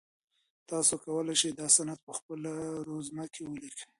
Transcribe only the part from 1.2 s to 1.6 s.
سئ